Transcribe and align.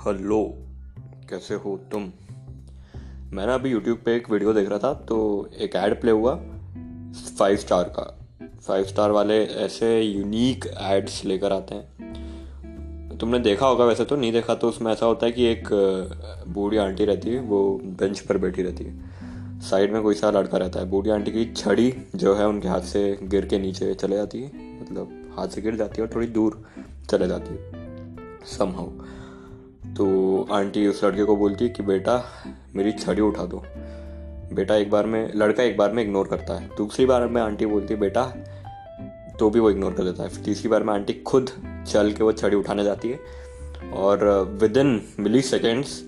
Hello, 0.00 0.38
कैसे 1.30 1.54
हो 1.54 1.76
तुम? 1.92 2.02
मैंने 3.32 3.52
अभी 3.52 3.70
यूट्यूब 3.70 3.98
पे 4.04 4.14
एक 4.16 4.30
वीडियो 4.30 4.52
देख 4.52 4.68
रहा 4.68 4.78
था 4.78 4.92
तो 5.08 5.18
एक 5.60 5.74
ऐड 5.76 6.00
प्ले 6.00 6.10
हुआ 6.10 6.34
फाइव 7.38 7.56
स्टार 7.56 7.92
का। 7.98 8.04
फाइव 8.66 8.84
स्टार 8.84 9.10
वाले 9.10 9.36
ऐसे 9.64 10.00
यूनिक 10.02 10.66
एड्स 10.80 11.24
लेकर 11.24 11.52
आते 11.52 11.74
हैं। 11.74 13.18
तुमने 13.18 13.38
देखा 13.38 13.66
होगा 13.66 13.84
वैसे 13.84 14.04
तो 14.04 14.16
नहीं 14.16 14.32
देखा 14.32 14.54
तो 14.54 14.68
उसमें 14.68 14.92
ऐसा 14.92 15.06
होता 15.06 15.26
है 15.26 15.32
कि 15.32 15.44
एक 15.44 15.68
बूढ़ी 16.48 16.76
आंटी 16.76 17.04
रहती 17.04 17.30
है, 17.30 17.40
वो 17.40 17.80
बेंच 17.84 18.20
पर 18.20 18.38
बैठी 18.38 18.62
रहती 18.62 18.84
है। 18.84 19.60
साइड 19.60 19.92
में 19.92 20.02
कोई 20.02 20.14
सा 20.14 20.30
लड़का 20.30 20.58
रहता 20.58 20.80
है, 20.80 20.90
बूढ़ी 20.90 21.10
आंटी 21.10 21.32
की 21.32 21.44
छड़ी 21.54 21.92
जो 22.16 22.34
है 22.34 22.48
उनके 22.48 22.68
हाथ 22.68 22.90
से 22.94 23.18
गिर 23.22 23.46
के 23.46 23.58
नीचे 23.58 23.94
चले 23.94 24.16
जाती 24.16 24.42
है 24.42 24.80
मतलब 24.82 25.32
हाथ 25.38 25.48
से 25.48 25.62
गिर 25.62 25.76
जाती 25.76 26.02
है 26.02 26.08
और 26.08 26.14
थोड़ी 26.14 26.26
दूर 26.26 26.62
चले 27.10 27.28
जाती 27.28 27.54
है। 27.54 27.88
समहाउ 28.58 29.18
तो 29.96 30.48
आंटी 30.52 30.86
उस 30.86 31.04
लड़के 31.04 31.24
को 31.24 31.36
बोलती 31.36 31.64
है 31.64 31.70
कि 31.70 31.82
बेटा, 31.82 32.24
मेरी 32.76 32.92
छड़ी 32.92 33.22
उठा 33.22 33.44
दो। 33.44 33.62
बेटा, 34.54 34.74
एक 34.74 34.90
बार 34.90 35.06
में, 35.06 35.32
लड़का 35.34 35.62
एक 35.62 35.76
बार 35.76 35.92
में 35.92 36.02
इग्नोर 36.02 36.28
करता 36.28 36.54
है। 36.54 36.68
दूसरी 36.76 37.06
बार 37.06 37.26
में 37.28 37.42
आंटी 37.42 37.66
बोलती 37.66 37.94
है, 37.94 38.00
बेटा 38.00 38.24
तो 39.38 39.50
भी 39.50 39.60
वो 39.60 39.70
इग्नोर 39.70 39.92
कर 39.92 40.04
देता 40.04 40.22
है। 40.22 40.28
फिर 40.28 40.44
तीसरी 40.44 40.68
बार 40.68 40.82
में 40.82 40.92
आंटी 40.94 41.12
खुद 41.12 41.50
चल 41.88 42.12
के 42.12 42.24
वो 42.24 42.32
छड़ी 42.32 42.56
उठाने 42.56 42.84
जाती 42.84 43.10
है 43.10 43.18
और 43.92 44.24
विद 44.62 44.76
इन 44.76 45.00
मिली 45.20 45.42
सेकेंड्स 45.42 46.02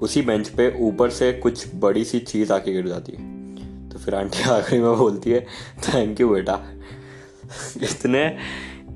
उसी 0.00 0.22
बेंच 0.22 0.48
पे 0.48 0.72
ऊपर 0.80 1.10
से 1.10 1.32
कुछ 1.32 1.66
बड़ी 1.74 2.04
सी 2.04 2.18
चीज़ 2.18 2.52
आके 2.52 2.72
गिर 2.72 2.88
जाती 2.88 3.12
है। 3.12 3.88
तो 3.88 3.98
फिर 3.98 4.14
आंटी 4.14 4.42
आखिरी 4.50 4.80
में 4.82 4.96
बोलती 4.96 5.30
है 5.30 5.40
थैंक 5.88 6.20
यू 6.20 6.28
बेटा। 6.28 6.60
इतने 7.82 8.24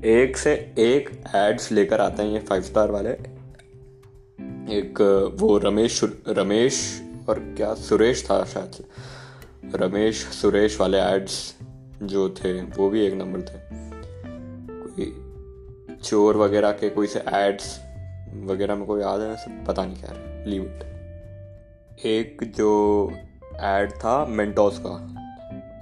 एक 0.05 0.37
से 0.37 0.53
एक 0.77 1.09
एड्स 1.35 1.71
लेकर 1.71 2.01
आते 2.01 2.23
हैं 2.23 2.29
ये 2.29 2.39
फाइव 2.39 2.61
स्टार 2.61 2.91
वाले। 2.91 3.32
एक, 4.73 5.01
वो 5.39 5.57
रमेश 5.57 6.01
रमेश 6.27 7.01
और 7.29 7.39
क्या, 7.57 7.73
सुरेश 7.73 8.23
था 8.29 8.43
शायद। 8.45 9.75
रमेश, 9.75 10.15
सुरेश 10.15 10.79
वाले 10.79 10.97
एड्स 10.97 11.55
जो 12.03 12.29
थे, 12.29 12.61
वो 12.61 12.89
भी 12.89 13.05
एक 13.05 13.13
नंबर 13.13 13.41
थे। 13.41 13.59
कोई 14.75 15.95
चोर 16.03 16.37
वगैरह 16.37 16.71
के 16.71 16.89
कोई 16.89 17.07
से 17.07 17.23
एड्स 17.33 17.79
वगैरह 18.43 18.75
में 18.75 18.85
कोई 18.85 19.01
याद 19.01 19.21
है? 19.21 19.35
सब 19.35 19.65
पता 19.67 19.85
नहीं 19.85 19.97
क्या 19.97 20.13
लीव 20.47 20.63
एक 22.05 22.53
जो 22.57 22.69
एड 23.61 23.91
था 23.91 24.25
मेंटोस 24.25 24.81
का। 24.85 24.93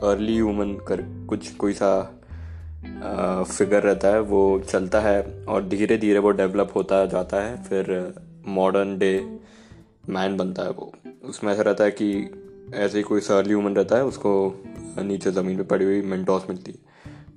अर्ली 0.04 0.34
ह्यूमन 0.34 0.74
कर, 0.88 1.02
कुछ, 1.30 1.52
कोई 1.52 1.74
सा 1.74 1.92
फिगर 3.44 3.84
रहता 3.84 4.08
है, 4.08 4.20
वो 4.20 4.60
चलता 4.60 5.00
है 5.00 5.46
और 5.46 5.68
धीरे 5.68 5.98
धीरे 5.98 6.20
वो 6.20 6.32
डेवलप 6.32 6.72
होता 6.76 7.06
जाता 7.06 7.42
है, 7.42 7.64
फिर 7.64 7.86
मॉडर्न 8.48 8.98
डे 8.98 9.40
मैन 10.10 10.38
बनता 10.38 10.64
है 10.64 10.72
वो। 10.72 10.94
उसमें 11.24 11.54
ऐसा 11.54 11.62
रहता 11.62 11.84
है 11.84 11.92
कि 11.92 12.30
ऐसे 12.74 12.98
ही 12.98 13.04
कोई 13.04 13.22
सर्ली 13.22 13.54
वूमन 13.54 13.76
रहता 13.76 13.96
है, 13.96 14.06
उसको 14.06 14.64
नीचे 15.00 15.32
ज़मीन 15.32 15.58
पे 15.58 15.64
पड़ी 15.64 15.86
हुई 15.86 16.02
मेंटोस 16.02 16.46
मिलती 16.50 16.72
है। 16.72 16.78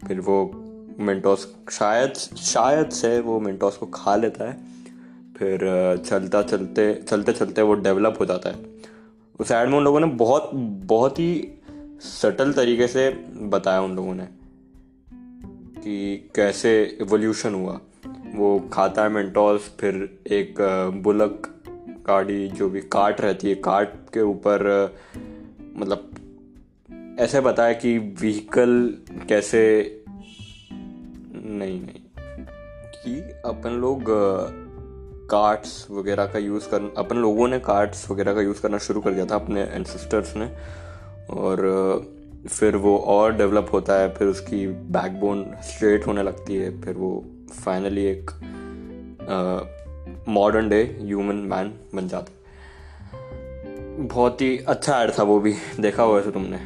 फिर 0.08 0.20
वो 0.20 0.50
मेंटोस 0.98 1.56
शायद 1.70 2.12
शायद 2.36 2.90
से 2.90 3.20
वो 3.20 3.40
मेंटोस 3.40 3.76
को 3.76 3.86
खा 3.86 4.16
लेता 4.16 4.44
है। 4.44 4.74
फिर 5.38 5.58
चलता 6.06 6.42
चलते 6.42 6.94
चलते 6.94 7.32
चलते 7.32 7.62
वो 7.62 7.74
डेवलप 7.74 8.16
हो 8.20 8.26
जाता 8.26 8.50
है। 8.50 8.66
उस 9.40 9.50
एड 9.50 9.68
में 9.68 9.78
उन 9.78 9.84
लोगों 9.84 10.00
ने 10.00 10.06
बहुत 10.06 10.50
बहुत 10.84 11.18
ही 11.18 11.48
सटल 12.00 12.52
तरीके 12.52 12.88
से 12.88 13.10
बताया 13.36 13.80
उन 13.80 13.96
लोगों 13.96 14.14
ने 14.14 14.28
कि 15.80 16.30
कैसे 16.34 16.98
एवोल्यूशन 17.00 17.54
हुआ। 17.54 17.80
वो 18.34 18.58
खाता 18.72 19.02
है 19.02 19.08
मेंटोस 19.08 19.70
फिर 19.80 19.94
एक 20.32 20.54
बुलक 21.04 21.50
गाड़ी 22.06 22.48
जो 22.48 22.68
भी 22.68 22.80
काट 22.92 23.20
रहती 23.20 23.48
है, 23.48 23.54
काट 23.54 23.92
के 24.14 24.20
ऊपर 24.20 24.64
मतलब 25.76 26.10
ऐसे 27.20 27.40
बताया 27.40 27.72
कि 27.72 27.98
व्हीकल 28.20 28.72
कैसे, 29.28 29.62
नहीं 31.34 31.80
नहीं, 31.80 32.00
कि 32.94 33.20
अपन 33.44 33.78
लोग 33.80 34.04
कार्ट्स 35.30 35.86
वगैरह 35.90 36.26
का 36.26 36.38
यूज़ 36.38 36.68
कर, 36.68 36.92
अपन 36.98 37.16
लोगों 37.16 37.48
ने 37.48 37.58
कार्ट्स 37.58 38.10
वगैरह 38.10 38.34
का 38.34 38.40
यूज़ 38.40 38.60
करना 38.62 38.78
शुरू 38.78 39.00
कर 39.00 39.12
दिया 39.12 39.26
था 39.26 39.34
अपने 39.34 39.62
एंसेस्टर्स 39.62 40.34
ने, 40.36 40.50
और 41.30 41.62
फिर 42.48 42.76
वो 42.76 42.96
और 42.98 43.36
डेवलप 43.36 43.70
होता 43.72 43.94
है, 43.94 44.12
फिर 44.14 44.28
उसकी 44.28 44.66
बैकबोन 44.66 45.44
स्ट्रेट 45.64 46.06
होने 46.06 46.22
लगती 46.22 46.56
है, 46.56 46.80
फिर 46.80 46.94
वो 46.94 47.24
फाइनली 47.54 48.04
एक 48.04 48.30
मॉडर्न 50.28 50.68
डे 50.68 50.82
ह्यूमन 51.00 51.36
मैन 51.50 51.72
बन 51.94 52.08
जाता। 52.08 52.32
बहुत 53.98 54.40
ही 54.40 54.56
अच्छा 54.58 55.02
ऐड 55.02 55.10
था 55.18 55.22
वो 55.22 55.38
भी, 55.40 55.54
देखा 55.80 56.02
हुआ 56.02 56.20
है 56.20 56.30
तुमने। 56.32 56.56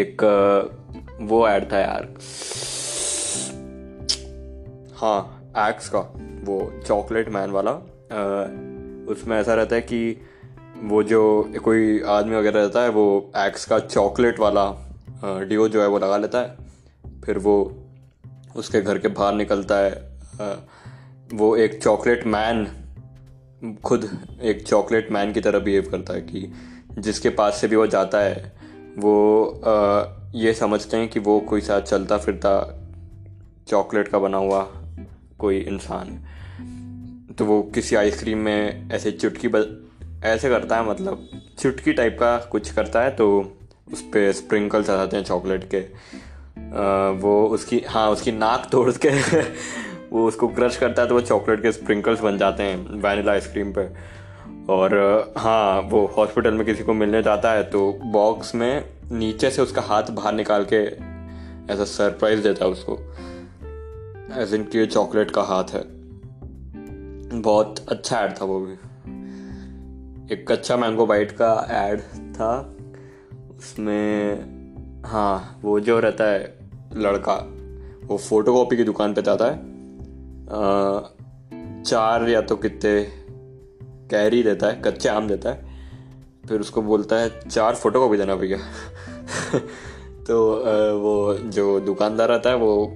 एक 0.00 0.22
वो 1.20 1.46
ऐड 1.48 1.72
था 1.72 1.78
यार। 1.78 2.08
हाँ 4.96 5.20
एक्स 5.58 5.88
का, 5.88 6.00
वो 6.44 6.72
चॉकलेट 6.86 7.28
मैन 7.28 7.50
वाला 7.50 7.72
उसमें 9.12 9.36
ऐसा 9.36 9.54
रहता 9.54 9.76
है 9.76 9.82
कि 9.82 10.20
वो 10.82 11.02
जो 11.02 11.20
कोई 11.64 12.00
आदमी 12.08 12.36
वगैरह 12.36 12.60
रहता 12.60 12.82
है, 12.82 12.88
वो 12.88 13.32
एक्स 13.36 13.64
का 13.64 13.78
चॉकलेट 13.78 14.38
वाला 14.38 14.64
डिओ 15.24 15.68
जो 15.68 15.82
है 15.82 15.88
वो 15.88 15.98
लगा 15.98 16.16
लेता 16.16 16.38
है। 16.38 16.56
फिर 17.20 17.38
वो 17.38 17.54
उसके 18.56 18.80
घर 18.80 18.98
के 18.98 19.08
बाहर 19.08 19.34
निकलता 19.34 19.76
है। 19.76 19.90
वो 21.34 21.56
एक 21.56 21.82
चॉकलेट 21.82 22.26
मैन 22.26 22.66
खुद 23.84 24.08
एक 24.42 24.66
चॉकलेट 24.66 25.10
मैन 25.12 25.32
की 25.32 25.40
तरह 25.40 25.58
बिहेव 25.58 25.88
करता 25.90 26.14
है 26.14 26.20
कि 26.20 26.52
जिसके 26.98 27.30
पास 27.30 27.60
से 27.60 27.68
भी 27.68 27.76
वो 27.76 27.86
जाता 27.86 28.20
है, 28.20 28.52
वो 28.98 29.62
ये 30.34 30.52
समझते 30.54 30.96
हैं 30.96 31.08
कि 31.08 31.20
वो 31.20 31.38
कोई 31.40 31.60
साथ 31.60 31.80
चलता 31.80 32.18
फिरता 32.18 32.54
चॉकलेट 33.68 34.08
का 34.08 34.18
बना 34.18 34.38
हुआ 34.38 34.62
कोई 35.38 35.58
इंसान। 35.58 36.18
तो 37.38 37.44
वो 37.44 37.62
किसी 37.74 37.96
आइसक्रीम 37.96 38.38
में 38.38 38.90
ऐसे 38.92 39.10
चुटकी 39.12 39.48
ऐसे 40.24 40.48
करता 40.48 40.76
है 40.76 40.88
मतलब 40.90 41.28
चुटकी 41.58 41.92
टाइप 41.92 42.16
का 42.20 42.36
कुछ 42.52 42.70
करता 42.72 43.02
है 43.02 43.10
तो 43.10 43.26
उस 43.92 44.02
पर 44.02 44.32
स्प्रिंकल्स 44.32 44.90
आ 44.90 44.96
जाते 44.96 45.16
हैं 45.16 45.24
चॉकलेट 45.24 45.64
के। 45.64 45.80
वो 47.20 47.46
उसकी 47.46 47.84
हाँ 47.88 48.10
उसकी 48.10 48.32
नाक 48.32 48.68
तोड़ 48.72 48.90
के 48.90 49.40
वो 50.12 50.28
उसको 50.28 50.48
क्रश 50.48 50.76
करता 50.76 51.02
है 51.02 51.08
तो 51.08 51.14
वो 51.14 51.20
चॉकलेट 51.20 51.62
के 51.62 51.72
स्प्रिंकल्स 51.72 52.20
बन 52.20 52.38
जाते 52.38 52.62
हैं 52.62 52.76
वैनिला 52.90 53.32
आइसक्रीम 53.32 53.72
पे। 53.72 54.18
और 54.72 54.94
हाँ 55.38 55.80
वो 55.80 56.06
हॉस्पिटल 56.06 56.54
में 56.54 56.66
किसी 56.66 56.84
को 56.84 56.94
मिलने 56.94 57.22
जाता 57.22 57.52
है 57.52 57.62
तो 57.62 57.92
बॉक्स 57.92 58.54
में 58.54 58.84
नीचे 59.12 59.50
से 59.50 59.62
उसका 59.62 59.82
हाथ 59.82 60.02
बाहर 60.02 60.34
निकाल 60.34 60.66
के 60.72 60.84
ऐसा 61.72 61.84
सरप्राइज़ 61.84 62.42
देता 62.42 62.64
है 62.64 62.70
उसको। 62.70 62.98
एज 64.42 64.54
इन 64.54 64.62
के 64.62 64.86
चॉकलेट 64.86 65.30
का 65.30 65.42
हाथ 65.42 65.64
है। 65.64 65.84
बहुत 67.40 67.86
अच्छा 67.88 68.20
ऐड 68.20 68.32
था 68.32 68.44
वो 68.44 68.60
भी। 68.60 68.72
एक 70.34 70.52
कच्चा 70.52 70.76
मैंगो 70.76 71.06
बाइट 71.06 71.32
का 71.32 71.66
ऐड 71.70 72.00
था। 72.16 72.76
उसमें 73.58 74.34
हाँ 75.06 75.60
वो 75.62 75.80
जो 75.80 76.00
रहता 76.00 76.24
है 76.24 76.57
लड़का, 76.96 77.34
वो 78.06 78.16
फ़ोटो 78.18 78.52
कॉपी 78.52 78.76
की 78.76 78.84
दुकान 78.84 79.14
पे 79.14 79.22
जाता 79.22 79.44
है। 79.44 79.56
चार 81.82 82.28
या 82.28 82.40
तो 82.40 82.56
कितने 82.56 83.02
कैरी 84.10 84.42
देता 84.42 84.66
है, 84.66 84.82
कच्चे 84.82 85.08
आम 85.08 85.28
देता 85.28 85.50
है, 85.50 85.64
फिर 86.48 86.60
उसको 86.60 86.82
बोलता 86.82 87.16
है, 87.16 87.40
चार 87.40 87.74
फ़ोटो 87.74 88.00
कॉपी 88.00 88.16
देना 88.16 88.34
भैया। 88.34 88.58
तो 90.26 90.54
वो 90.98 91.34
जो 91.34 91.80
दुकानदार 91.80 92.28
रहता 92.28 92.50
है, 92.50 92.56
वो 92.56 92.86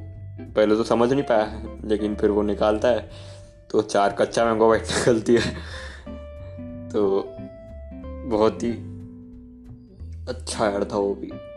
पहले 0.41 0.77
तो 0.77 0.85
समझ 0.85 1.13
नहीं 1.13 1.23
पाया, 1.23 1.63
लेकिन 1.85 2.15
फिर 2.15 2.31
वो 2.31 2.43
निकालता 2.43 2.89
है 2.89 3.11
तो 3.71 3.83
चार 3.83 4.13
कच्चा 4.13 4.45
मैंगो 4.45 4.69
वाइट 4.69 4.83
निकलती 4.83 5.37
है। 5.37 5.55
तो 6.89 7.25
बहुत 8.29 8.63
ही 8.63 8.73
अच्छा 10.29 10.69
ऐड 10.69 10.85
था 10.93 10.97
वो 10.97 11.15
भी। 11.15 11.52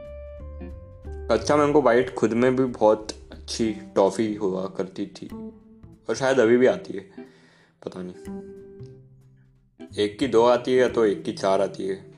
कच्चा 1.31 1.55
मैंगो 1.55 1.81
वाइट 1.81 2.15
खुद 2.15 2.33
में 2.33 2.55
भी 2.55 2.63
बहुत 2.63 3.11
अच्छी 3.31 3.71
टॉफ़ी 3.71 4.35
हुआ 4.35 4.65
करती 4.65 5.05
थी। 5.05 5.27
और 6.09 6.15
शायद 6.15 6.39
अभी 6.39 6.57
भी 6.57 6.65
आती 6.65 6.93
है, 6.93 7.01
पता 7.85 8.01
नहीं। 8.01 8.37
एक 9.99 10.19
की 10.19 10.27
दो 10.27 10.43
आती 10.43 10.71
है 10.71 10.77
या 10.77 10.89
तो 10.89 11.05
एक 11.05 11.23
की 11.23 11.33
चार 11.33 11.61
आती 11.61 11.87
है। 11.87 12.13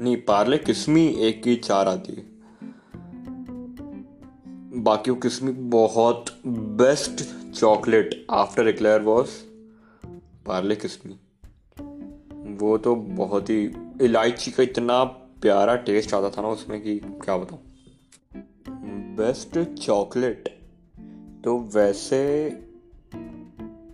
नहीं 0.00 0.16
पार्ले 0.16 0.58
किस्मी 0.58 1.06
एक 1.06 1.42
की 1.42 1.56
चार 1.56 1.88
आती 1.88 2.12
है। 2.12 2.26
बाकी 4.82 5.14
किस्मी 5.14 5.52
बहुत 5.52 6.24
best 6.46 7.24
chocolate 7.54 8.26
after 8.30 8.68
eclair 8.68 9.00
was 9.00 9.28
Parle 10.46 10.76
Kismi. 10.76 11.20
वो 12.54 12.78
तो 12.78 12.96
बहुत 12.96 13.50
ही, 13.50 13.72
इलायची 14.02 14.50
का 14.50 14.62
इतना 14.62 15.04
प्यारा 15.04 15.76
टेस्ट 15.76 16.14
आता 16.14 16.30
था 16.30 16.42
ना 16.42 16.48
उसमें 16.48 16.82
कि 16.82 16.98
क्या 16.98 17.36
बताऊँ। 17.36 17.67
Best 19.18 19.58
chocolate. 19.76 20.48
तो 21.44 21.56
वैसे 21.74 22.18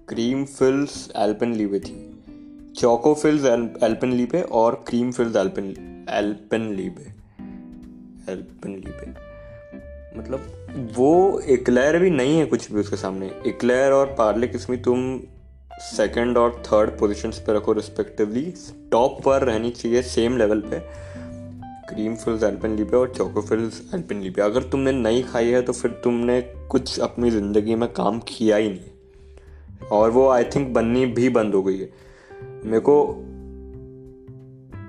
क्रीम 0.08 0.44
फिल्स 0.44 1.12
एल्पन 1.16 1.52
ली 1.52 1.64
हुई 1.64 1.78
थी। 1.80 1.94
चोको 2.76 3.14
फिल्स 3.14 3.44
एल्पन 3.44 4.12
लीबे 4.12 4.42
और 4.52 4.84
क्रीम 4.88 5.12
फिल्स 5.12 5.36
एल्पन 5.36 5.64
एल्पन 6.10 6.68
लीबे 6.76 7.06
एल्पन 8.32 8.70
लीबे 8.70 9.10
मतलब 10.18 10.92
वो 10.96 11.40
इक्लेयर 11.40 11.98
भी 11.98 12.10
नहीं 12.10 12.38
है 12.38 12.46
कुछ 12.46 12.70
भी 12.72 12.80
उसके 12.80 12.96
सामने। 12.96 13.30
इक्लेयर 13.46 13.92
और 13.92 14.14
पार्ले 14.18 14.48
किस्मी 14.48 14.76
तुम 14.76 15.20
सेकंड 15.82 16.38
और 16.38 16.62
थर्ड 16.66 16.90
पोजीशन 16.98 17.30
पे 17.46 17.54
रखो 17.56 17.72
रिस्पेक्टिवली 17.72 18.54
टॉप 18.92 19.22
पर 19.24 19.42
रहनी 19.42 19.70
चाहिए 19.70 20.02
सेम 20.02 20.36
लेवल 20.38 20.60
पे। 20.60 21.03
क्रीम 21.88 22.14
फिल्स 22.14 22.42
एल्पन 22.42 22.76
लीबे 22.76 22.96
और 22.96 23.12
चोको 23.14 23.40
फिल्स 23.42 23.80
एल्पन 23.94 24.20
लीबे 24.20 24.42
अगर 24.42 24.62
तुमने 24.62 24.92
नहीं 24.92 25.22
खाई 25.24 25.48
है 25.48 25.60
तो 25.62 25.72
फिर 25.72 25.90
तुमने 26.04 26.40
कुछ 26.70 26.98
अपनी 27.00 27.30
ज़िंदगी 27.30 27.74
में 27.74 27.88
काम 27.92 28.18
किया 28.28 28.56
ही 28.56 28.68
नहीं। 28.68 29.88
और 29.88 30.10
वो 30.10 30.28
आई 30.28 30.44
थिंक 30.44 30.72
बननी 30.74 31.04
भी 31.06 31.28
बंद 31.28 31.54
हो 31.54 31.62
गई 31.62 31.78
है। 31.78 31.90
मेरे 32.64 32.80
को 32.80 32.94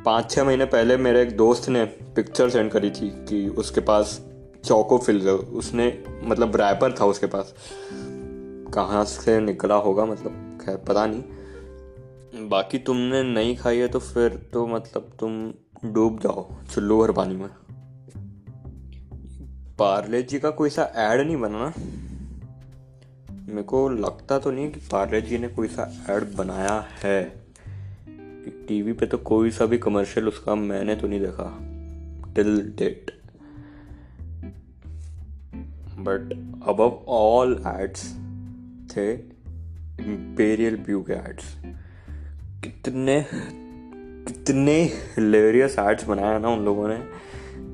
पाँच 0.05 0.29
छः 0.31 0.43
महीने 0.43 0.65
पहले 0.65 0.97
मेरे 0.97 1.21
एक 1.21 1.35
दोस्त 1.37 1.69
ने 1.69 1.83
पिक्चर 2.15 2.49
सेंड 2.49 2.71
करी 2.71 2.89
थी 2.89 3.09
कि 3.29 3.47
उसके 3.57 3.81
पास 3.81 4.19
चौको 4.65 4.97
फिल्स 4.97 5.25
है। 5.25 5.33
उसने 5.33 5.87
मतलब 6.23 6.55
रैपर 6.55 6.95
था 6.99 7.05
उसके 7.05 7.27
पास। 7.27 7.53
कहाँ 8.73 9.03
से 9.05 9.39
निकला 9.39 9.75
होगा 9.77 10.05
मतलब 10.05 10.59
खैर, 10.61 10.77
पता 10.77 11.05
नहीं। 11.05 12.47
बाकी 12.49 12.77
तुमने 12.79 13.21
नहीं 13.23 13.55
खाई 13.57 13.77
है 13.77 13.87
तो 13.87 13.99
फिर 13.99 14.29
तो 14.53 14.65
मतलब 14.67 15.11
तुम 15.19 15.31
डूब 15.93 16.19
जाओ 16.19 16.53
चुल्लू 16.73 16.99
भर 16.99 17.11
पानी 17.11 17.35
में। 17.35 17.49
पार्ले 19.79 20.23
जी 20.23 20.39
का 20.39 20.49
कोई 20.49 20.69
सा 20.69 20.83
ऐड 20.83 21.21
नहीं 21.21 21.37
बना 21.37 21.57
ना। 21.59 21.73
मेरे 23.31 23.63
को 23.63 23.89
लगता 23.89 24.39
तो 24.39 24.51
नहीं 24.51 24.71
कि 24.71 24.79
पार्ले 24.79 25.21
जी 25.21 25.37
ने 25.37 25.47
कोई 25.47 25.67
सा 25.67 26.05
ऐड 26.09 26.35
बनाया 26.35 26.87
है। 27.03 27.45
टीवी 28.67 28.93
पे 28.93 29.05
तो 29.05 29.17
कोई 29.17 29.51
सा 29.51 29.65
भी 29.65 29.77
कमर्शियल 29.77 30.27
उसका 30.27 30.55
मैंने 30.55 30.95
तो 30.95 31.07
नहीं 31.07 31.19
देखा 31.19 31.59
till 32.33 32.73
date 32.77 33.11
but 35.97 36.33
above 36.67 37.05
all 37.07 37.63
ads 37.67 38.13
थे 38.95 39.13
इंपेरियल 40.03 40.75
व्यू 40.75 41.01
के 41.01 41.13
एड्स 41.13 41.55
कितने 42.63 43.25
कितने 44.27 44.81
हिलेरियस 44.83 45.75
एड्स 45.79 46.07
बनाया 46.07 46.37
ना 46.39 46.49
उन 46.49 46.65
लोगों 46.65 46.87
ने। 46.87 46.97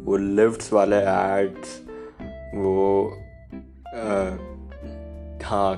वो 0.04 0.18
लिफ्ट्स 0.18 0.74
वाले 0.74 0.96
एड्स 0.96 1.80
वो 2.56 3.18
आ, 3.88 4.38
हाँ। 5.46 5.74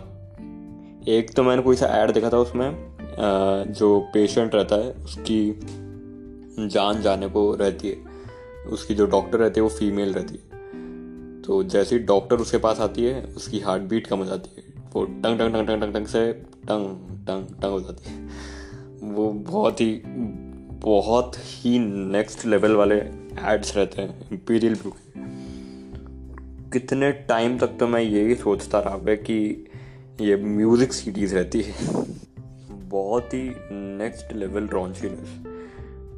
एक 1.08 1.34
तो 1.36 1.44
मैंने 1.44 1.62
कोई 1.62 1.76
सा 1.76 1.86
ऐड 1.86 2.12
देखा 2.12 2.30
था 2.30 2.38
उसमें 2.38 2.68
आ, 2.68 3.64
जो 3.64 4.00
पेशेंट 4.14 4.56
रहता 4.56 4.76
है 4.76 4.92
उसकी 4.92 5.60
जान 6.68 7.02
जाने 7.02 7.28
को 7.30 7.56
रहती 7.56 7.90
है। 7.90 7.96
उसकी 8.66 8.96
जो 8.96 9.06
डॉक्टर 9.06 9.38
रहती 9.38 9.60
है 9.60 9.64
वो 9.64 9.70
फीमेल 9.70 10.14
रहती 10.14 10.34
है। 10.34 11.42
तो 11.42 11.64
जैसे 11.64 11.96
ही 11.96 12.04
डॉक्टर 12.04 12.36
उसके 12.36 12.58
पास 12.58 12.80
आती 12.80 13.04
है 13.04 13.24
उसकी 13.38 13.60
हार्ट 13.60 13.84
बीट 13.84 14.08
कम 14.08 14.18
हो 14.18 14.26
जाती 14.26 14.50
है। 14.58 14.64
वो 14.94 15.04
टंग 15.06 15.40
टंग 15.40 15.54
टंग 15.54 15.68
टंग 15.68 15.82
टंग 15.82 15.94
टंग 15.94 16.06
से 16.06 16.32
टंग 16.34 16.88
टंग 17.28 17.62
टंग 17.62 17.72
हो 17.72 17.80
जाती 17.82 18.10
है। 18.10 18.30
वो 19.12 19.30
बहुत 19.32 19.82
ही 19.82 19.92
बहुत 20.84 21.36
ही 21.40 21.78
नेक्स्ट 21.80 22.46
लेवल 22.46 22.76
वाले 22.76 22.96
एड्स 22.96 23.76
रहते 23.78 24.02
हैं 24.02 24.30
इम्पीरियल 24.32 24.74
ब्रू 24.76 24.92
के 24.92 25.22
कितने 26.72 27.12
टाइम 27.28 27.58
तक 27.60 27.78
तो 27.80 27.88
मैं 27.88 28.02
यही 28.02 28.36
सोचता 28.36 28.80
रहा 28.80 29.00
है 29.08 29.16
कि 29.18 29.36
ये 30.22 30.36
म्यूज़िक 30.38 30.94
सीडीज़ 30.94 31.36
रहती 31.36 31.62
है। 31.62 31.74
बहुत 32.90 33.34
ही 33.34 33.44
नेक्स्ट 33.72 34.34
लेवल 34.34 34.68
रॉन्चीनेस 34.68 35.38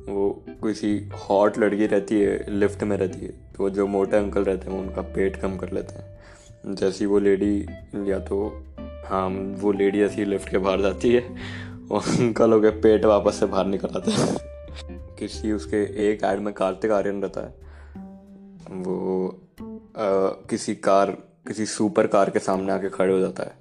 वो 0.10 0.30
किसी 0.64 0.98
हॉट 1.20 1.58
लड़की 1.58 1.86
रहती 1.86 2.20
है 2.22 2.60
लिफ्ट 2.60 2.84
में 2.84 2.96
रहती 2.98 3.26
है 3.26 3.32
तो 3.58 3.70
जो 3.70 3.88
मोटे 3.88 4.18
अंकल 4.18 4.44
रहते 4.44 4.72
हैं 4.72 4.80
उनका 4.80 5.02
पेट 5.16 5.36
कम 5.36 5.58
कर 5.58 5.72
लेते 5.74 5.94
हैं। 5.94 6.76
जैसी 6.76 7.06
वो 7.06 7.20
लेडी 7.20 7.56
या 8.10 8.20
तो 8.20 8.48
हाँ 9.08 9.28
वो 9.62 9.72
लेडी 9.74 10.02
ऐसी 10.02 10.26
लिफ्ट 10.26 10.50
के 10.50 10.58
बाहर 10.58 10.82
जाती 10.82 11.12
है, 11.12 11.24
और 11.92 12.02
अंकल 12.20 12.52
हो 12.52 12.60
गए 12.60 12.72
पेट 12.82 13.06
वापस 13.06 13.40
से 13.40 13.46
बाहर 13.46 13.66
निकल 13.68 13.96
आते 13.96 14.12
हैं। 14.12 14.54
किसी 15.20 15.52
उसके 15.52 16.10
एक 16.12 16.24
ऐड 16.24 16.40
में 16.40 16.54
कार्तिक 16.54 16.92
आर्यन 16.92 17.22
रहता 17.22 17.42
है 17.42 17.66
वो 18.72 19.30
आ, 19.98 20.02
किसी 20.50 20.76
कार 20.76 21.12
किसी 21.48 21.66
सुपर 21.66 22.08
कार 22.08 22.30
के 22.30 22.40
सामने 22.40 22.72
आके 22.72 22.90
खड़े 22.90 23.14
हो 23.14 23.20
जाता 23.20 23.44
है। 23.44 23.56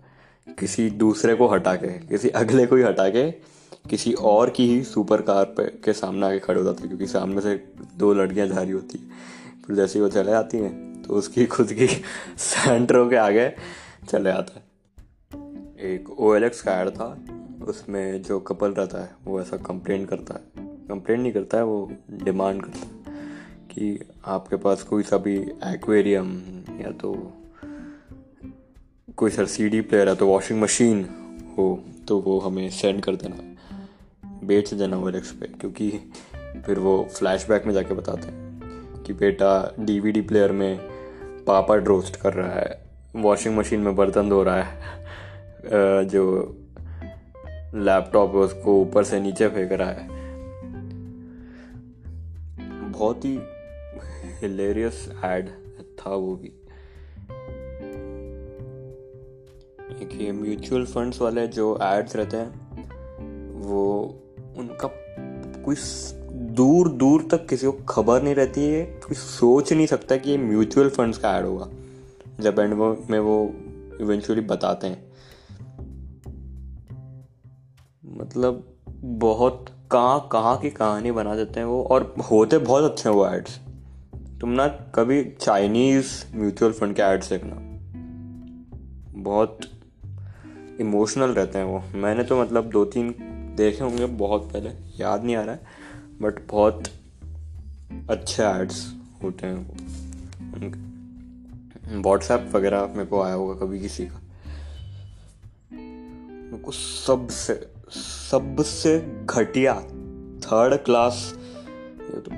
किसी 0.59 0.91
दूसरे 0.91 1.35
को 1.35 1.49
हटा 1.49 1.75
के 1.77 1.99
किसी 1.99 2.29
अगले 2.29 2.67
को 2.67 2.77
ही 2.77 2.83
हटा 2.83 3.09
के 3.09 3.31
किसी 3.91 4.13
और 4.13 4.51
की 4.51 4.69
ही 4.69 4.83
सुपर 4.83 5.23
कार 5.23 5.45
पे 5.45 5.65
के 5.65 5.93
सामने 5.93 6.27
आके 6.27 6.39
खड़े 6.39 6.59
हो 6.59 6.65
जाते 6.65 6.79
हैं 6.79 6.89
क्योंकि 6.89 7.07
सामने 7.07 7.41
से 7.41 7.73
दो 7.97 8.13
लड़कियाँ 8.15 8.47
जा 8.47 8.63
रही 8.63 8.71
होती 8.71 8.99
है। 8.99 9.05
फिर 9.67 9.77
जैसे 9.77 9.99
ही 9.99 10.03
वो 10.03 10.11
चले 10.11 10.33
आती 10.33 10.59
हैं 10.59 11.03
तो 11.03 11.15
उसकी 11.15 11.47
खुद 11.55 11.73
की 11.73 11.87
सेंटरों 12.39 13.11
के 13.11 13.17
आगे 13.17 13.53
चले 14.09 14.31
आता 14.31 14.55
है। 14.57 14.65
एक 15.93 16.21
ओ 16.21 16.35
एल 16.35 16.45
एक्स 16.45 16.63
का 16.63 16.81
एड 16.81 16.89
था 16.89 17.25
उसमें 17.67 18.23
जो 18.23 18.41
कपल 18.41 18.73
रहता 18.73 19.03
है 19.03 19.11
वो 19.25 19.41
ऐसा 19.41 19.57
कंप्लेन 19.57 20.07
करता 20.07 20.35
है। 20.35 20.64
कंप्लेन 20.89 21.21
नहीं 21.21 21.33
करता 21.33 21.59
है, 21.59 21.65
वो 21.65 21.91
डिमांड 22.23 22.63
करता 22.63 22.79
है 22.79 23.19
कि 23.71 23.99
आपके 24.27 24.57
पास 24.57 24.83
कोई 24.83 25.03
सा 25.03 25.17
भी 25.17 25.37
एक्वेरियम 25.67 26.37
या 26.81 26.91
तो 26.91 27.15
कोई 29.17 29.31
सर 29.31 29.47
सी 29.47 29.69
डी 29.69 29.81
प्लेयर 29.81 30.09
है 30.09 30.15
तो 30.15 30.27
वॉशिंग 30.27 30.61
मशीन 30.63 31.05
हो 31.59 31.85
तो 32.09 32.19
वो 32.19 32.39
हमें 32.41 32.69
सेंड 32.71 33.03
कर 33.03 33.17
देना। 33.17 33.37
बेच 34.47 34.73
देना 34.75 34.97
वो 34.97 35.11
पे, 35.11 35.47
क्योंकि 35.61 35.91
फिर 36.67 36.79
वो 36.79 37.07
फ्लैशबैक 37.15 37.67
में 37.67 37.73
जाके 37.75 37.95
बताते 37.95 38.29
हैं 38.29 39.03
कि 39.03 39.13
बेटा 39.13 39.75
डीवीडी 39.81 40.21
प्लेयर 40.21 40.53
में 40.53 40.79
पापा 41.47 41.75
रोस्ट 41.75 42.17
कर 42.17 42.33
रहा 42.33 42.53
है 42.53 42.83
वॉशिंग 43.17 43.57
मशीन 43.57 43.81
में 43.81 43.97
बर्तन 43.97 44.29
धो 44.29 44.43
रहा 44.43 44.63
है 44.63 46.05
जो 46.05 46.25
लैपटॉप 47.75 48.35
है 48.35 48.41
उसको 48.41 48.81
ऊपर 48.81 49.05
से 49.05 49.21
नीचे 49.21 49.49
फेंक 49.49 49.73
रहा 49.73 49.91
है। 49.91 50.14
बहुत 52.95 53.25
ही 53.25 53.39
हिलेरियस 54.41 55.09
एड 55.25 55.49
था 55.99 56.11
वो 56.11 56.37
भी। 56.37 56.53
एक 60.03 60.09
ये 60.21 60.33
म्यूचुअल 60.33 60.85
फंड्स 60.85 61.21
वाले 61.21 61.47
जो 61.47 61.79
एड्स 61.83 62.17
रहते 62.17 62.37
हैं, 62.37 62.51
वो 63.61 64.15
उनका 64.57 64.89
कोई 65.65 65.77
दूर 66.55 66.89
दूर 66.89 67.29
तक 67.31 67.47
किसी 67.47 67.67
को 67.67 67.73
खबर 67.73 68.23
नहीं 68.23 68.35
रहती 68.35 68.61
है, 68.61 68.85
कोई 68.85 69.15
सोच 69.15 69.73
नहीं 69.73 69.87
सकता 69.87 70.17
कि 70.17 70.31
ये 70.31 70.39
म्यूचुअल 70.39 70.89
फंड्स 70.89 71.19
का 71.19 71.39
ऐड 71.39 71.45
होगा। 71.45 71.71
जब 72.41 72.59
एंड 72.59 72.75
में 73.11 73.19
वो 73.19 73.55
इवेंचुअली 74.01 74.43
बताते 74.43 74.87
हैं। 74.87 75.13
मतलब 78.07 78.65
बहुत 78.91 79.67
कहाँ 79.95 80.29
कहाँ 80.33 80.57
की 80.59 80.71
कहानी 80.71 81.11
बना 81.11 81.35
देते 81.37 81.61
हैं 81.61 81.67
वो? 81.67 81.83
और 81.83 82.15
होते 82.31 82.59
बहुत 82.59 82.85
अच्छे 82.85 83.09
हैं 83.09 83.17
वो 83.17 83.27
एड्स 83.29 83.59
तुम 84.41 84.51
ना 84.51 84.67
कभी 84.69 85.25
चाइनीज़ 85.41 86.37
म्यूचुअल 86.37 86.73
फंड 86.73 86.95
के 86.97 87.03
एड्स 87.03 87.29
देखना। 87.33 87.57
बहुत 89.23 89.59
इमोशनल 90.81 91.31
रहते 91.31 91.59
हैं 91.59 91.65
वो। 91.65 91.83
मैंने 91.95 92.25
तो 92.25 92.41
मतलब 92.43 92.71
दो 92.71 92.85
तीन 92.85 93.15
देखे 93.57 93.85
होंगे 93.85 94.07
बहुत 94.07 94.53
पहले, 94.53 94.71
याद 95.01 95.25
नहीं 95.25 95.37
आ 95.37 95.43
रहा 95.43 95.55
है 95.55 95.61
बट 96.23 96.49
बहुत 96.51 96.85
अच्छे 98.11 98.43
एड्स 98.43 98.95
होते 99.23 99.47
हैं 99.47 99.55
वो। 99.55 99.75
व्हाट्सएप 102.01 102.51
वगैरह 102.55 102.87
मेरे 102.87 103.05
को 103.05 103.23
आया 103.23 103.35
होगा 103.35 103.55
कभी 103.55 103.81
किसी 103.81 104.07
का। 104.07 104.21
मेरे 105.73 106.59
को 106.59 106.73
सबसे 106.73 107.74
सबसे 107.95 108.99
घटिया 109.25 109.75
थर्ड 110.41 110.75
क्लास 110.75 111.35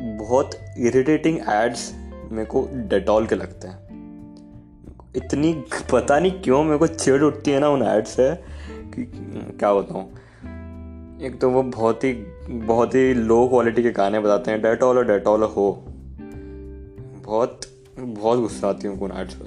बहुत 0.00 0.50
इरिटेटिंग 0.78 1.38
एड्स 1.48 1.94
मेरे 2.32 2.44
को 2.44 2.68
डेटॉल 2.72 3.26
के 3.26 3.34
लगते 3.34 3.68
हैं। 3.68 3.86
इतनी 5.16 5.64
पता 5.92 6.18
नहीं 6.18 6.32
क्यों 6.32 6.64
मेरे 6.64 6.78
को 6.78 6.86
चिड़ 6.86 7.22
उठती 7.22 7.50
है 7.50 7.60
ना 7.60 7.68
उन 7.68 7.82
एड 7.82 8.04
से 8.04 8.34
कि, 8.94 9.04
क्या 9.58 9.75
बताऊँ। 9.75 10.04
एक 11.22 11.38
तो 11.40 11.50
वो 11.50 11.62
बहुत 11.62 12.04
ही 12.04 12.12
बहुत 12.48 12.94
ही 12.94 13.14
लो 13.14 13.48
क्वालिटी 13.48 13.82
के 13.82 13.90
गाने 13.90 14.20
बताते 14.20 14.50
हैं 14.50 14.62
डेटॉल 14.62 14.98
और 14.98 15.06
डेटॉल 15.06 15.42
हो। 15.42 15.84
बहुत 17.25 17.60
बहुत 17.98 18.38
गुस्सा 18.38 18.68
आती 18.68 18.88
हूँ 18.88 19.00
उन 19.00 19.12
एड्स 19.12 19.34
पे। 19.34 19.44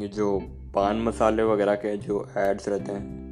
ये 0.00 0.08
जो 0.08 0.38
पान 0.74 0.96
मसाले 0.96 1.42
वगैरह 1.42 1.74
के 1.74 1.96
जो 1.96 2.28
एड्स 2.38 2.68
रहते 2.68 2.92
हैं 2.92 3.29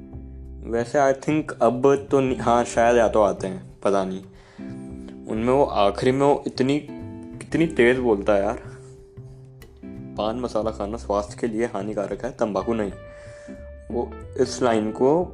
वैसे 0.65 0.99
आई 0.99 1.13
थिंक 1.13 1.53
अब 1.63 2.09
तो 2.11 2.43
हाँ 2.43 2.65
शायद 2.65 2.97
या 2.97 3.09
तो 3.09 3.23
आते 3.23 3.47
हैं, 3.47 3.63
पता 3.83 4.05
नहीं। 4.05 4.23
उनमें 5.27 5.53
वो 5.53 5.65
आखिरी 5.65 6.13
में 6.13 6.27
वो 6.27 6.45
इतनी, 6.47 6.87
कितनी 7.39 7.67
तेज़ 7.67 8.01
बोलता 8.01 8.33
है 8.33 8.43
यार। 8.43 8.63
पान 10.19 10.41
मसाला 10.41 10.71
खाना 10.71 10.97
स्वास्थ्य 10.97 11.37
के 11.41 11.47
लिए 11.47 11.65
हानिकारक 11.65 12.25
है, 12.25 12.31
तंबाकू 12.31 12.75
नहीं। 12.75 12.93
वो 13.91 14.11
इस 14.41 14.63
लाइन 14.63 14.91
को 14.91 15.25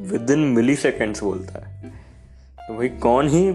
विद 0.00 0.30
इन 0.30 0.38
मिली 0.38 0.76
सेकेंड्स 0.76 1.22
बोलता 1.22 1.66
है। 1.66 1.90
तो 2.68 2.76
भाई, 2.76 2.88
कौन 2.88 3.28
ही 3.28 3.54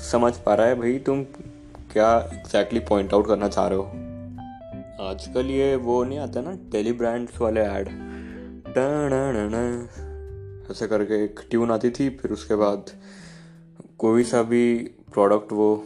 समझ 0.00 0.36
पा 0.36 0.54
रहा 0.54 0.66
है, 0.66 0.74
भाई, 0.74 0.98
तुम 0.98 1.22
क्या 1.92 2.18
एग्जैक्टली 2.18 2.80
पॉइंट 2.80 3.14
आउट 3.14 3.26
करना 3.26 3.48
चाह 3.48 3.68
रहे 3.68 3.78
हो? 3.78 3.84
आजकल 5.10 5.46
ये 5.46 5.76
वो 5.76 6.04
नहीं 6.04 6.18
आता 6.18 6.40
ना 6.40 6.58
टेली 6.72 6.92
ब्रांड्स 6.92 7.40
वाले 7.40 7.60
ऐड 7.60 8.09
ऐसे 10.70 10.86
करके 10.86 11.22
एक 11.24 11.40
ट्यून 11.50 11.70
आती 11.70 11.90
थी, 11.90 12.08
फिर 12.10 12.32
उसके 12.32 12.54
बाद 12.54 12.90
कोई 13.98 14.24
सा 14.24 14.42
भी 14.42 14.74
प्रोडक्ट 15.12 15.52
वो 15.52 15.84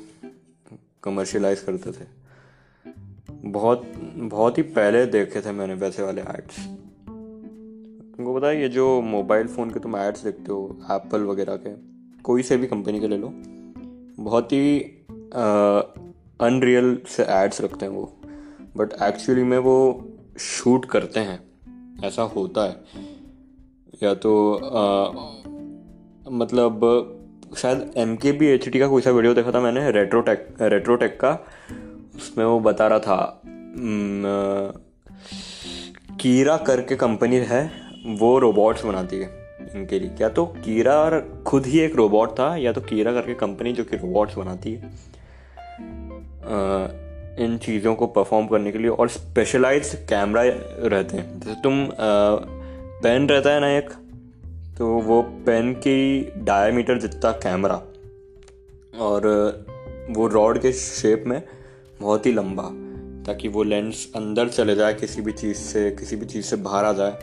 कमर्शियलाइज 1.02 1.60
करते 1.60 1.92
थे। 1.92 2.06
बहुत 3.44 3.82
बहुत 4.16 4.58
ही 4.58 4.62
पहले 4.62 5.04
देखे 5.06 5.40
थे 5.40 5.52
मैंने 5.52 5.74
वैसे 5.74 6.02
वाले 6.02 6.22
एड्स 6.22 6.56
तुमको 8.16 8.34
पता 8.34 8.48
है, 8.48 8.60
ये 8.60 8.68
जो 8.68 9.00
मोबाइल 9.00 9.46
फ़ोन 9.46 9.70
के 9.70 9.80
तुम 9.80 9.96
एड्स 9.96 10.24
देखते 10.24 10.52
हो 10.52 10.78
एप्पल 10.92 11.22
वगैरह 11.22 11.56
के, 11.56 11.70
कोई 12.22 12.42
से 12.42 12.56
भी 12.56 12.66
कंपनी 12.66 13.00
के 13.00 13.08
ले 13.08 13.16
लो, 13.16 13.30
बहुत 14.20 14.52
ही 14.52 14.78
अनरियल 16.40 16.98
से 17.08 17.22
एड्स 17.22 17.60
रखते 17.60 17.86
हैं 17.86 17.92
वो। 17.92 18.04
बट 18.76 18.92
एक्चुअली 19.02 19.42
में 19.42 19.58
वो 19.58 19.76
शूट 20.40 20.84
करते 20.84 21.20
हैं। 21.20 21.53
ऐसा 22.04 22.22
होता 22.22 22.64
है। 22.64 22.76
या 24.02 24.14
तो 24.14 24.32
आ, 24.54 26.32
मतलब 26.32 26.80
शायद 27.56 27.92
एम 27.96 28.16
के 28.16 28.32
बी 28.32 28.46
एच 28.46 28.68
डी 28.68 28.78
का 28.78 28.88
कोई 28.88 29.02
सा 29.02 29.10
वीडियो 29.10 29.34
देखा 29.34 29.52
था 29.52 29.60
मैंने 29.60 29.90
रेट्रोटेक 29.90 30.46
रेट्रोटेक 30.62 31.18
का। 31.20 31.32
उसमें 32.16 32.44
वो 32.44 32.58
बता 32.60 32.86
रहा 32.86 32.98
था 32.98 33.40
कीरा 36.20 36.56
करके 36.56 36.96
कंपनी 36.96 37.36
है 37.36 37.62
वो 38.18 38.38
रोबोट्स 38.38 38.84
बनाती 38.84 39.16
है 39.16 39.28
इनके 39.74 39.98
लिए। 39.98 40.10
क्या 40.10 40.28
तो 40.28 40.44
कीरा 40.46 41.20
खुद 41.46 41.66
ही 41.66 41.80
एक 41.80 41.96
रोबोट 41.96 42.38
था 42.38 42.54
या 42.56 42.72
तो 42.72 42.80
कीरा 42.80 43.12
करके 43.12 43.34
कंपनी 43.34 43.72
जो 43.72 43.84
कि 43.84 43.96
रोबोट्स 43.96 44.36
बनाती 44.38 44.72
है। 44.72 44.90
इन 47.38 47.56
चीज़ों 47.58 47.94
को 47.94 48.06
परफॉर्म 48.06 48.46
करने 48.46 48.72
के 48.72 48.78
लिए 48.78 48.88
और 48.88 49.08
स्पेशलाइज्ड 49.08 49.94
कैमरा 50.08 50.42
रहते 50.44 51.16
हैं। 51.16 51.40
जैसे 51.40 51.60
तुम 51.62 51.86
पेन 53.02 53.28
रहता 53.28 53.50
है 53.50 53.60
ना 53.60 53.70
एक 53.70 53.90
तो 54.78 54.86
वो 55.00 55.20
पेन 55.46 55.72
की 55.74 56.32
डायमीटर 56.44 56.98
जितना 56.98 57.30
कैमरा 57.42 57.74
और, 59.00 59.26
वो 60.10 60.26
रॉड 60.26 60.58
के 60.58 60.72
शेप 60.72 61.24
में 61.26 61.42
बहुत 62.00 62.26
ही 62.26 62.32
लंबा, 62.32 62.68
ताकि 63.26 63.48
वो 63.48 63.62
लेंस 63.62 64.10
अंदर 64.16 64.48
चले 64.48 64.74
जाए, 64.74 64.94
किसी 64.94 65.22
भी 65.22 65.32
चीज़ 65.32 65.56
से, 65.56 65.90
किसी 65.90 66.16
भी 66.16 66.26
चीज़ 66.26 66.46
से 66.46 66.56
बाहर 66.56 66.84
आ 66.84 66.92
जाए। 66.92 67.18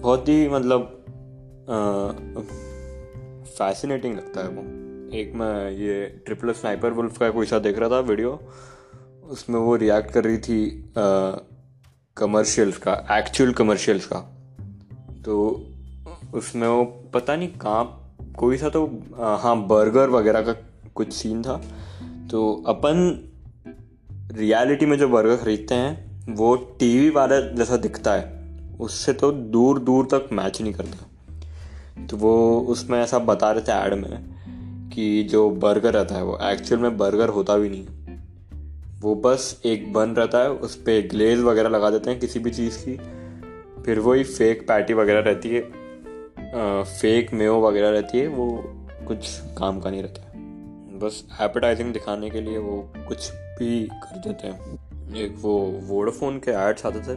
बहुत 0.00 0.28
ही 0.28 0.48
मतलब 0.48 0.98
फैसिनेटिंग 3.48 4.14
लगता 4.14 4.40
है 4.40 4.48
वो। 4.48 4.62
एक 5.14 5.32
मैं 5.34 5.70
ये 5.70 6.04
ट्रिपल 6.26 6.52
स्नाइपर 6.52 6.90
वुल्फ 6.90 7.18
का 7.18 7.30
कोई 7.30 7.46
सा 7.46 7.58
देख 7.58 7.78
रहा 7.78 7.88
था 7.88 7.98
वीडियो 8.00 8.38
उसमें 9.32 9.58
वो 9.60 9.76
रिएक्ट 9.76 10.10
कर 10.10 10.24
रही 10.24 10.38
थी 10.38 10.92
कमर्शियल्स 12.16 12.76
का 12.76 12.92
एक्चुअल 13.12 13.52
कमर्शियल्स 13.52 14.06
का। 14.06 14.18
तो 15.24 15.66
उसमें 16.34 16.66
वो 16.68 16.84
पता 17.14 17.36
नहीं 17.36 17.48
कहाँ, 17.48 18.16
कोई 18.38 18.56
सा 18.56 18.68
तो 18.68 18.84
हाँ 19.40 19.56
बर्गर 19.68 20.10
वगैरह 20.10 20.42
का 20.42 20.52
कुछ 20.94 21.12
सीन 21.12 21.42
था। 21.42 21.60
तो 22.30 22.52
अपन 22.66 22.94
रियलिटी 24.32 24.86
में 24.86 24.96
जो 24.98 25.08
बर्गर 25.08 25.36
खरीदते 25.36 25.74
हैं, 25.74 26.34
वो 26.34 26.54
टीवी 26.80 27.10
वाले 27.10 27.40
जैसा 27.56 27.76
दिखता 27.76 28.12
है। 28.12 28.40
उससे 28.80 29.12
तो 29.12 29.32
दूर 29.32 29.78
दूर 29.78 30.04
तक 30.04 30.28
मैच 30.32 30.60
नहीं 30.62 30.72
करता। 30.72 32.06
तो 32.06 32.16
वो 32.16 32.60
उसमें 32.68 32.98
ऐसा 33.00 33.18
बता 33.18 33.50
रहे 33.52 33.62
थे 33.62 33.72
ऐड 33.72 33.94
में 33.94 34.90
कि 34.90 35.22
जो 35.22 35.48
बर्गर 35.50 35.92
रहता 35.94 36.14
है 36.14 36.24
वो 36.24 36.38
एक्चुअल 36.42 36.80
में 36.80 36.96
बर्गर 36.98 37.28
होता 37.28 37.56
भी 37.56 37.68
नहीं 37.68 37.86
वो 39.02 39.14
बस 39.14 39.60
एक 39.64 39.92
बन 39.92 40.10
रहता 40.10 40.38
है 40.38 40.50
उस 40.50 40.76
पर 40.76 41.08
ग्लेज 41.08 41.40
वगैरह 41.40 41.68
लगा 41.68 41.90
देते 41.90 42.10
हैं 42.10 42.20
किसी 42.20 42.38
भी 42.38 42.50
चीज़ 42.50 42.78
की। 42.78 42.96
फिर 43.82 43.98
वही 43.98 44.24
फेक 44.24 44.68
पैटी 44.68 44.94
वगैरह 44.94 45.20
रहती 45.20 45.48
है 45.48 45.62
आ, 46.54 46.82
फेक 46.82 47.32
मेयो 47.34 47.60
वगैरह 47.60 47.88
रहती 47.88 48.18
है 48.18 48.28
वो 48.28 48.62
कुछ 49.08 49.40
काम 49.58 49.80
का 49.80 49.90
नहीं 49.90 50.02
रहता। 50.02 50.22
है 50.22 50.32
बस 50.98 51.24
एपटाइजिंग 51.40 51.92
दिखाने 51.92 52.30
के 52.30 52.40
लिए 52.40 52.58
वो 52.58 52.92
कुछ 53.08 53.30
भी 53.32 53.88
कर 53.92 54.18
देते 54.18 54.46
हैं। 54.46 55.16
एक 55.16 55.34
वो 55.40 55.58
वोडाफोन 55.82 56.38
के 56.38 56.50
एड्स 56.50 56.86
आते 56.86 57.00
थे। 57.00 57.14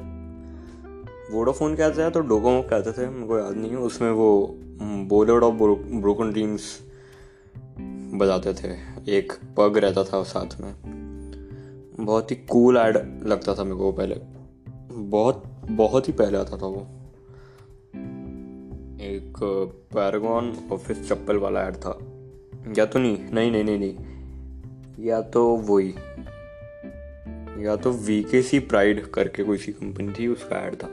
वोडाफोन 1.36 1.76
के 1.76 1.84
आते 1.84 2.06
थे 2.06 2.10
तो 2.10 2.20
डोकोमो 2.20 2.62
के 2.62 2.76
आते 2.76 2.92
थे 2.92 3.28
को 3.28 3.40
याद 3.40 3.54
नहीं 3.54 3.72
है 3.72 3.78
उसमें 3.78 4.12
वो 4.12 4.56
बोलेड 5.06 5.44
ऑफ़ 5.44 5.54
ब्रोकन 5.54 6.32
ड्रीम्स 6.32 6.80
बजाते 8.14 8.54
थे। 8.54 8.70
एक 9.18 9.34
पग 9.58 9.78
रहता 9.78 10.04
था 10.04 10.24
साथ 10.24 10.62
में। 10.62 11.05
बहुत 12.00 12.32
ही 12.32 12.36
कूल 12.36 12.78
एड 12.78 13.24
लगता 13.24 13.56
था 13.56 13.64
मेरे 13.64 13.76
को 13.76 13.92
पहले। 13.92 14.16
बहुत 14.92 15.44
बहुत 15.66 16.08
ही 16.08 16.14
पहले 16.14 16.38
आता 16.38 16.58
था 16.58 16.66
वो। 16.66 16.88
एक 19.02 19.34
पैरागॉन 19.94 20.70
ऑफ़िस 20.72 21.10
चप्पल 21.10 21.38
वाला 21.38 21.62
ऐड 21.62 21.76
था। 21.76 22.00
या 22.78 22.86
तो 22.86 23.00
नहीं 23.00 23.18
नहीं 23.34 23.52
नहीं 23.52 23.64
नहीं 23.64 23.80
नहीं। 23.80 23.96
या 25.06 25.22
तो 25.22 25.56
वही। 25.56 25.94
या 27.66 27.76
तो 27.76 27.92
वी 27.92 27.98
के 27.98 28.14
वीकेसी 28.14 28.60
प्राइड 28.60 29.06
करके 29.06 29.44
कोई 29.44 29.58
सी 29.58 29.72
कंपनी 29.72 30.14
थी, 30.20 30.28
उसका 30.28 30.56
ऐड 30.56 30.76
था। 30.76 30.90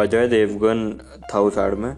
अजय 0.00 0.28
देवगन 0.28 1.00
था 1.34 1.40
उस 1.40 1.58
ऐड 1.58 1.74
में। 1.74 1.96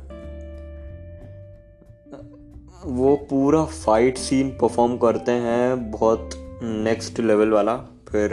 वो 2.84 3.16
पूरा 3.16 3.64
फाइट 3.64 4.18
सीन 4.18 4.50
परफॉर्म 4.50 4.96
करते 4.96 5.32
हैं, 5.32 5.90
बहुत 5.90 6.30
नेक्स्ट 6.62 7.20
लेवल 7.20 7.50
वाला। 7.50 7.86
फिर, 8.08 8.30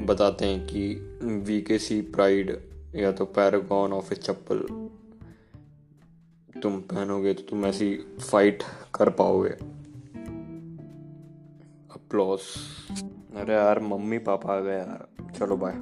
बताते 0.00 0.44
हैं 0.44 0.66
कि 0.66 0.94
वी 1.22 1.62
के 1.62 1.78
सी 1.78 2.00
प्राइड 2.00 2.60
या 2.94 3.12
तो 3.12 3.24
पैरागॉन 3.24 3.92
ऑफ़ 3.92 4.12
ए 4.12 4.16
चप्पल। 4.16 4.58
तुम 6.60 6.80
पहनोगे 6.80 7.34
तो 7.34 7.42
तुम 7.42 7.66
ऐसी 7.66 7.96
फाइट 8.30 8.62
कर 8.94 9.10
पाओगे। 9.10 9.50
अप्लॉस 11.94 12.54
अरे 13.36 13.54
यार 13.54 13.80
मम्मी 13.80 14.18
पापा 14.18 14.56
आ 14.56 14.60
गए 14.60 14.78
यार। 14.78 15.08
चलो 15.38 15.56
बाय 15.56 15.72